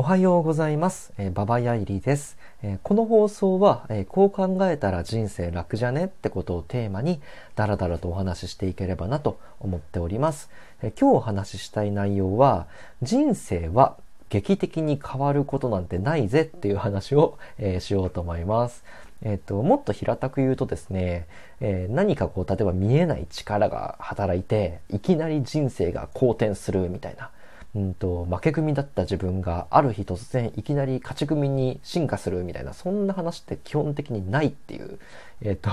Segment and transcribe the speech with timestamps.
[0.00, 1.12] おはようございます。
[1.18, 7.20] えー、ババヤイリです、えー、この放送は、えー、こう考えたら人生楽じゃねってことをテーマに
[7.54, 10.48] ダラダラとお話ししていければなと思っております。
[10.82, 12.66] え今日お話ししたい内容は
[13.02, 13.98] 人生は
[14.30, 18.82] 劇的に変わることなんてないぜっていう話を、えしようと思います。
[19.20, 21.26] えっ、と、もっと平たく言うとですね、
[21.60, 27.30] え何かこう、例えば見えない力が働いて、いきなり人生が好転するみたいな。
[27.74, 34.98] うんと、負け組だった自分がある日突然いきなり勝ち組に進化するみたいな、そんな話って基本的にないっていう、
[35.40, 35.70] えっ、と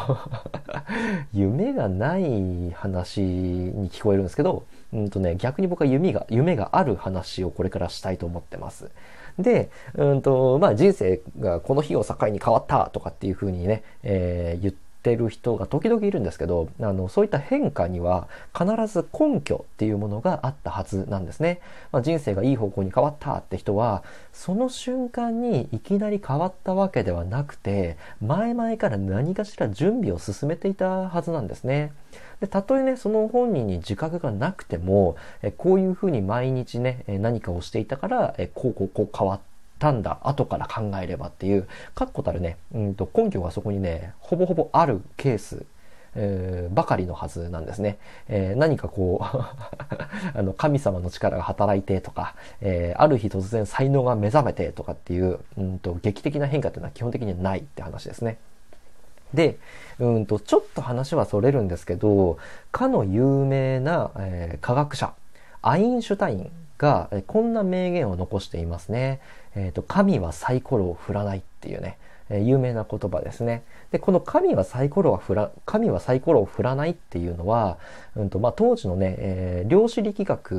[1.34, 8.92] 夢がない話に聞こえるんですけど、うんとね、逆に僕は夢が、夢がある話をこれからしたいと思ってます。
[9.40, 21.62] で、うんと、まあ人生がこの日を境に変わったとかっていうふうにね、えー、言って、てる人が時々いるんですけどあのそういった変化には必ず根拠っていうものがあったはずなんですね、
[21.92, 31.94] まあ、人生がいい方向に変わったって人はその瞬間にいきなり変わったわけではなくて前々から何かしら準備を進めていたはずなんですね。
[32.40, 39.57] でたとえねその本人に自覚がなくてもえこういうふうに毎日ね何かをしていたからえこうこうこう変わった。
[39.80, 45.66] たんだ後から考えればっていう確固たるね、うんと根拠がそこにねほぼほぼあるケース
[46.20, 48.00] えー、ばかりのはずなんですね。
[48.28, 49.24] えー、何かこう
[50.38, 58.40] あの神様の力が働いてとか、えー、ある日突然才能が目覚めてとかっていう、うんと劇的な変化っていうのは基本的にはないって話ですね。
[59.34, 59.60] で、
[60.00, 62.38] うんとちょっと話はそれるんですけど、
[62.72, 65.14] かの有名な、え、科学者、
[65.62, 69.20] アインシュタインが、こんな名言を残していますね。
[69.56, 71.98] えっ、ー、と、神はサイコロを振らないっていうね、
[72.30, 73.64] え、有名な言葉ですね。
[73.92, 77.78] で、この神はサイコロは振ら、神はサイコロを振らないっていうのは、
[78.16, 80.54] うんと、まあ、当時のね、えー、量子力学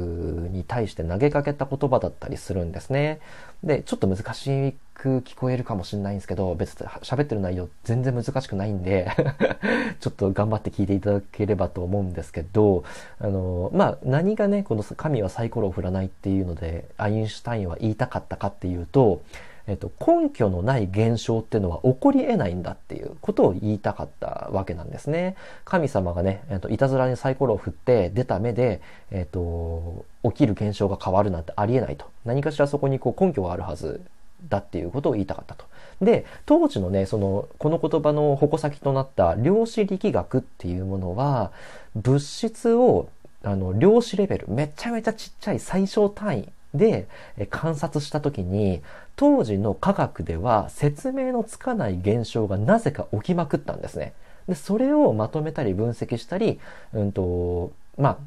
[0.51, 3.21] に対して投げかけた言葉だったりするんですね。
[3.63, 9.11] で、ちょっと難しく聞こえるかもしれないんですけど、別に喋ってる内容全然難しくないんで
[10.01, 12.85] ちょっと頑張って聞いていただければと思うんですけど、
[13.21, 19.23] あの、まあ、何がね、この神はサイコロを振らないっていうので、アインシュタインは言いたかったかっていうと、
[19.69, 25.37] えっと、根拠のない現象っていうのは起こり得ないんだっていうことを言いたかったわけなんですね。
[25.67, 28.81] 神様がね、えっと、いたずらにサイコロを振って出た目で、
[29.11, 32.07] えっと、起きる現象が変わるなんてありえないと。
[32.25, 34.01] 何かしらそこにこう根拠があるはず
[34.49, 35.67] だっていうことを言いたかったと。
[36.01, 41.53] で、当時のね、その、この言葉の矛先となった量子力学っていうものは、
[41.95, 43.11] 物質を
[43.43, 47.09] あの量子レベル、めちゃめちゃちっちゃい最小単位で
[47.51, 48.83] 観察した時に
[49.17, 54.13] 当時の科学では説明のつかない現象がなぜか起きまくったんですね。
[54.47, 56.59] でそれをまとめたり分析したり、
[56.93, 58.19] うんとまあ、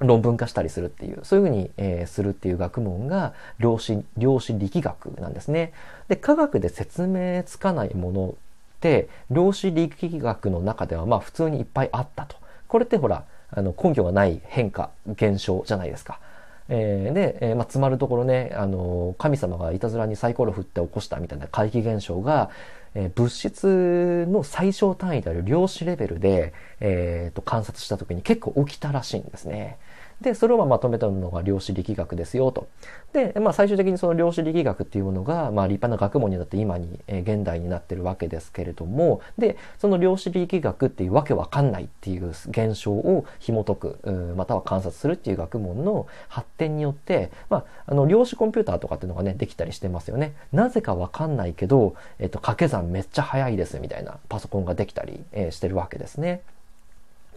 [0.00, 5.72] 論文化したりするっていう、そういうふうに、えー、するっていう学問が量子、量子力学なんですね。
[6.08, 8.34] で、科学で説明つかないものっ
[8.80, 12.36] て、量子力学の中ではまあ普通にいっぱいあったと。
[12.68, 16.20] これってほら、あの根拠がない変化、現象じゃないですか。
[16.68, 22.50] えー、で、えー、まあ、詰まるところね、あのー、神様がいたずらにサイコロ振って起こしたみたいな怪奇現象が、
[22.94, 29.78] えー、物質の最小単位である量子レベルで、えー、と観察した時に結構起きたらしいんですね。
[30.20, 32.68] で、それをまとめたのが量子力学ですよと。
[33.12, 50.34] で、まあ最終的にその量子力学っていうものが、まあ立派な学問になって今に、えー、現代になってるわけですけれども、で、その量子力学っていうわけわかんないっていう現象を紐解く、または観察するっていう学問の発展によって、まあ、あの量子コンピューターとかっていうのがね、できたりしてますよね。
[50.52, 56.42] なぜかわかんないけど、えっ、と、掛け算めっちゃ早いですみたいなパソコンができたり、えー、してるわけですね。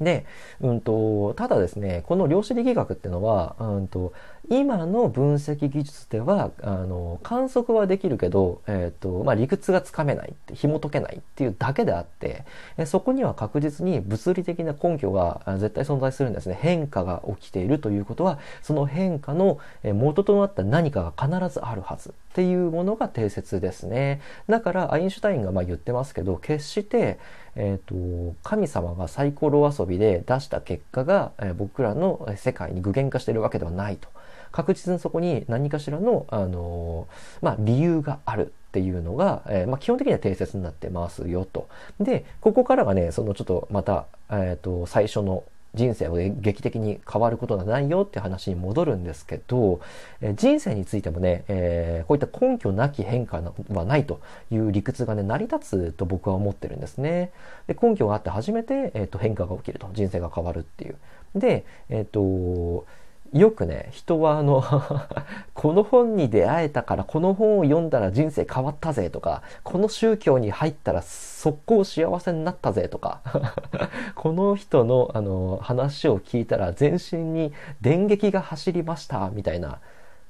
[0.02, 0.26] で、
[0.62, 4.14] うんと、ただですね、この量子力学っていうのは、うんと、
[4.48, 12.46] 今の分析技術では、あの、観測はできるけど、えっ、ー、と、まあ、理屈がつかめないって、紐解けないっていうだけであって、
[12.86, 16.58] そこには確実に物理的な根拠が絶対存在するんですね。
[16.60, 24.22] 変化が起きているということは、その変化の元となった何かが必ずあるはずっていうものが定説ですね。
[24.48, 27.20] だから、アインシュタインがまあ言ってますけど、決して、
[27.56, 34.08] えっ、ー、と、神様がサイコロ遊びで出した結果が、え、僕らの世界に具現化しているわけではないと。
[34.52, 37.08] 確実にそこに何かしらの、あの、
[37.42, 41.68] まあ、理由があるっていうのが、えー、まあ、基本的には定説になってますよと。
[42.00, 45.44] で、ここからがね、そのちょっとまた、えっ、と、最初の
[45.76, 49.82] 人生を劇的に変わることがないよって話に戻るんですけど、
[50.20, 54.20] え人生についてもね、えー、こういった根拠なき変化はないと
[54.52, 57.32] いう理屈がね、成り立つと僕は思ってるんですね。
[57.68, 59.90] で根拠があって初めて、えーと、変化が起きると。
[59.94, 60.96] 人生が変わるっていう。
[61.36, 62.86] で、えっ、ー、と、
[63.34, 64.64] よくね、人はあの
[65.54, 73.22] この本に出会えたからこの本を読んだら人生変わったぜとか、この宗教に入ったら速攻幸せになったぜとか
[74.16, 79.80] この人のあの話を聞いたら全身に電撃が走りましたみたいな、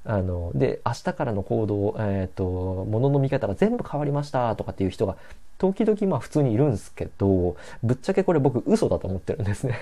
[0.05, 2.43] あの、で、明日からの行動、えっ、ー、と、
[2.85, 5.15] ものの見方が全部変わりましたとかっていう人が
[5.59, 9.77] 時々まあ普通にいるんですけど、ぶっちゃけこれ僕嘘だと思ってるんですね。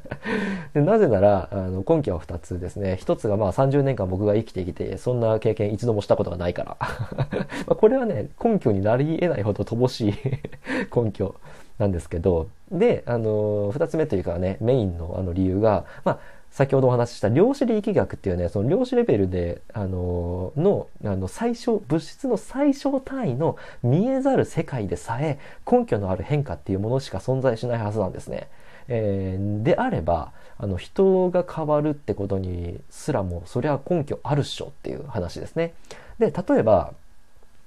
[0.74, 2.98] でなぜなら、あの根拠は2つですね。
[3.00, 6.76] 1つがまあ30年間僕が生きてきて、そんな経験一度もしたことがないから。
[7.66, 10.14] まこれはね、根拠になり得ないほど乏しい
[10.94, 11.34] 根拠。
[11.78, 16.18] なんですけど、で、あの、2つ目というかね、メインのあの理由が、まあ、
[16.50, 25.38] 先ほどお話しした量子力学っていうね、その量子レベルで、あの、の、あの、最小、物質の最小単位の見えざる世界でさえ
[25.70, 28.48] 根拠のある変化っていうものしか存在しないはずなんですね。
[28.88, 35.74] えー、であれば、あの、人が変わるってことにすらも、そりゃ根拠あるっしょっていう話ですね。
[36.18, 36.94] で、例えば、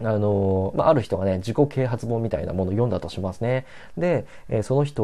[0.02, 3.66] あの、まあ、ある人がね、自己啓発本みたいなものを読んだとしますね。
[3.98, 5.04] で、えー、その人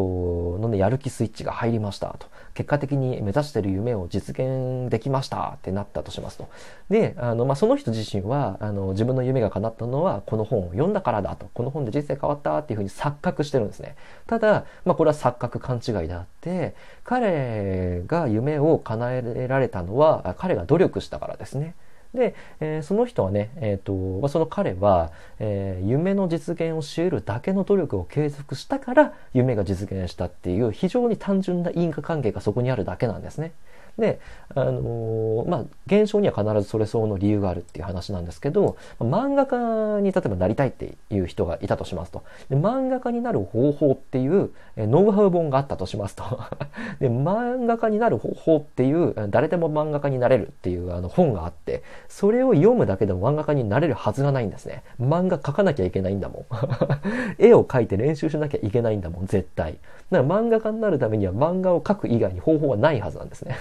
[0.62, 2.28] のね、やる気スイッチが入りましたと。
[2.54, 6.48] 結果的に目指してる夢を実現できましたってなったとしますと。
[6.90, 11.50] で、あの、まあ、その人自身は、あの、自分の夢が叶ったのは、この本を読んだからだと。
[11.54, 13.98] この本で人生変わったっていうふうに錯覚してるんですね。
[14.28, 21.76] ただ、まあ、これは錯覚勘違いであって、彼が夢を叶えられたのは、彼が努力したからですね。
[22.16, 33.54] で、えー、その人はね、えーとまあ、その彼は、えー、夢の実現をし得るだけの努力を継続したから夢が実現したっていう非常に単純な因果関係がそこにあるだけなんですね。
[33.98, 34.20] で、
[34.54, 42.24] あのー、まあ、現象には必ずそれ相応の理由があるっていう話なんですけど、漫画家に例えばなりたいっていう人がいたとしますと。
[42.50, 46.24] で漫画家になる方法っていう、えノウハウ本があったとしますと。
[47.00, 54.84] で、漫画家になる方法っていう、誰でも漫画家になれるっていうあの本があって、それを読むだけでも漫画家になれるはずがないんですね。
[55.00, 56.46] 漫画描かなきゃいけないんだもん。
[57.40, 59.78] 絵を描いて練習しなきゃいけないんだもん、絶対。
[60.12, 63.56] だから漫画家になるためには漫画を描く以外に方法はないはずなんですね。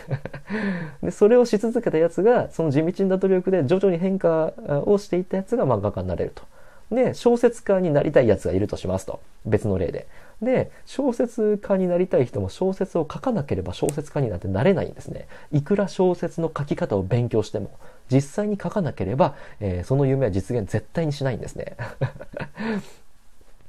[1.02, 4.52] で、それをし続けたやつが、その地道な努力で徐々に変化
[4.86, 6.42] をしていったやつが漫画家になれると。
[6.90, 9.20] で、小説家になりたいやつがいるとしますと。
[9.46, 10.06] 別の例で。
[10.44, 15.26] で、小説家になりたい人も小説を書かなければ小説家になんてなれないんですね。
[15.52, 17.70] いくら小説の書き方を勉強しても、
[18.10, 21.76] 実際に書かなければ、えー、その夢は実現絶対にしないんですね。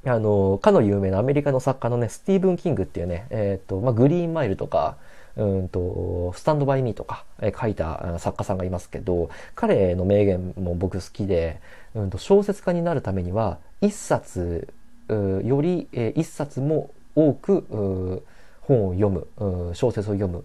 [0.06, 4.96] あの、かの有名なアメリカの作家のね、スティーブン・キングっていうね、えっ、ー、と、まあ、グリーンマイルとか、
[5.36, 11.60] うんと、スタンドバイミーとか、え書いた作家さんがいますけど、彼の名言も僕好きで、
[11.94, 14.68] うんと、小説家になるためには、一冊、
[15.08, 18.22] より、え一冊も多く、
[18.60, 20.44] 本を読む、小説を読む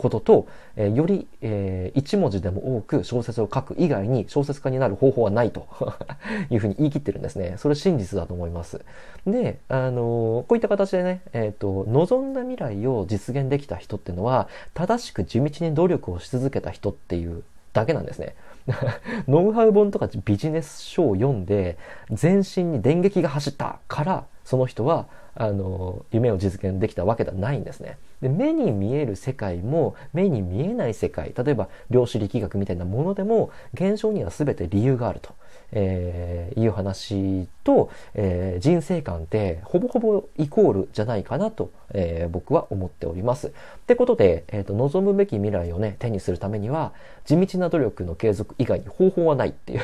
[0.00, 5.68] ことと、より、えー、一文字でも多く小説を書く以外に小説家になる方法はないと
[6.48, 7.56] いうふうに言い切ってるんですね。
[7.58, 8.80] それ真実だと思います。
[9.26, 17.42] で、あの、こういった形でね、えっ、と、望んだ未来を実現できた人っていうのは、正しく地道に努力をし続けた人っていう
[17.74, 18.34] だけなんですね。
[19.28, 21.78] ノウハウ本とかビジネス書を読んで、
[22.10, 27.98] 全身に電撃が走ったから、その人はあの夢を実現できたわけではないんですね。
[28.20, 35.34] で目に見える世界も目に見えない世界例えば量子力学みたいなものでも現象には全て理由があると、
[35.72, 43.48] えー、いう話と、えー、人生観ってほぼほぼイコールじゃないかなと、えー、僕は思っております。
[43.48, 43.50] っ
[43.86, 46.92] てことで、えーと、望むべき未来をね手にするためには
[47.24, 49.80] 地道な努力の継続以外に方法はないっていう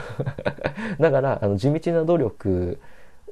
[1.01, 2.79] だからあの地道な努力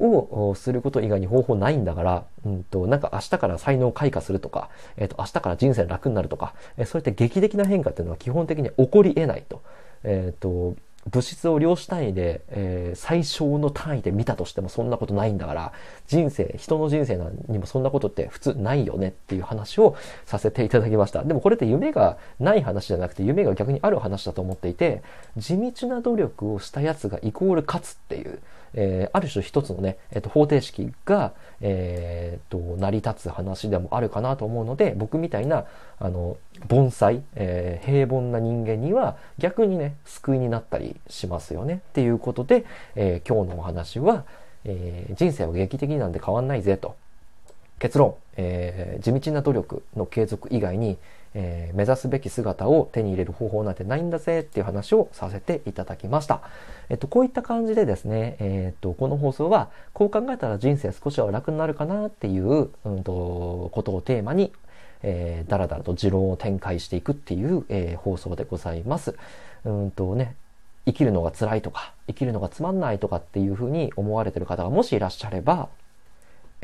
[0.01, 9.63] をすること以外に方法ないんだから、うんと、なんか明日から才能を開花するとか、えっ、ー、と、明日から人生楽になるとか、えー、そういった劇的な変化っていうのは基本的に起こり得ないと。
[10.03, 10.75] えっ、ー、と、
[11.11, 15.73] 物質を量子単位で、えー、最小の単位で見たとしてもそんなことないんだから、
[16.07, 17.19] 人生、人の人生
[17.49, 21.23] にもそんなことって普通ないよねっていう話をさせていただきました。
[21.23, 25.03] でもこれって夢がない話じゃなくて夢が逆にある話だと思っていて、
[25.37, 28.41] 地道な努力をしたやつがイコール勝つっていう、
[28.75, 35.65] えー、ある種一つのね、えー、と方程式が、えー、と成り立つ話でもあるかなと思うので僕みたいな
[35.99, 36.37] あの
[36.69, 41.83] 盆栽、え、平凡な人間には逆にね救いになったりしますよね。
[41.91, 42.65] っていうことで、
[42.97, 44.25] え、今日のお話は、
[44.65, 46.97] え、人生は劇的なんで変わんないぜと。
[47.79, 50.99] 結論、え、地道な努力の継続以外に
[51.35, 56.43] えー、目指すべき姿を手に入れる方法なんてないんだぜっていう話をさせていただきました。
[56.89, 64.53] えっと、こういった感じでですね、えー、っと、この放送は、こう考えたら人生少しは楽になるかなっていう、うんと、ことをテーマに、
[65.03, 69.17] えー、だらだらと持論を展開していくっていう、えー、放送でございます。
[69.65, 70.37] うんとね、
[70.87, 75.69] 生きるのが辛いとか、生きるのがつまんないとかっていうふうに思われてる方がもしいらっしゃれば、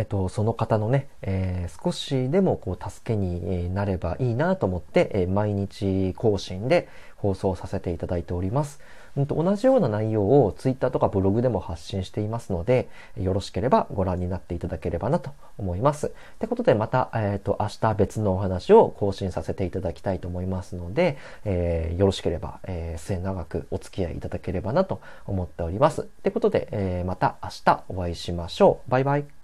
[0.00, 8.80] えっと、その方のね、えー、少しでもこう助けになればいいなと思って、えー、毎日更新で放送させていただいております。
[9.14, 12.88] うんと、同じような内容を Twitter とかブログでも発信していますので、
[13.21, 16.07] よろしければご覧になっていただければなと思います。
[16.07, 26.02] ってことでまた、えっ、ー、と、明日別のお話を更新させていただきたいと思いますので、えー、よろしければ、えー、末永くお付き合いいただければなと思っております。
[26.02, 28.90] ってことで、えー、また明日お会いしましょう。
[28.90, 29.39] バイバイ。